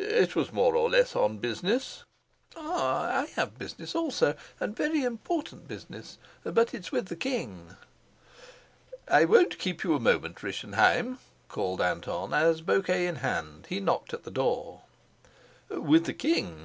"It 0.00 0.34
was 0.34 0.52
more 0.52 0.74
or 0.74 0.90
less 0.90 1.14
on 1.14 1.38
business." 1.38 2.02
"Ah, 2.56 3.20
I 3.20 3.26
have 3.36 3.56
business 3.56 3.94
also, 3.94 4.34
and 4.58 4.74
very 4.76 5.04
important 5.04 5.68
business. 5.68 6.18
But 6.42 6.74
it's 6.74 6.90
with 6.90 7.06
the 7.06 7.14
king." 7.14 7.76
"I 9.06 9.24
won't 9.26 9.60
keep 9.60 9.84
you 9.84 9.94
a 9.94 10.00
moment, 10.00 10.42
Rischenheim," 10.42 11.20
called 11.46 11.80
Anton, 11.80 12.34
as, 12.34 12.62
bouquet 12.62 13.06
in 13.06 13.16
hand, 13.22 13.66
he 13.68 13.78
knocked 13.78 14.12
at 14.12 14.24
the 14.24 14.32
door. 14.32 14.80
"With 15.68 16.06
the 16.06 16.14
king?" 16.14 16.54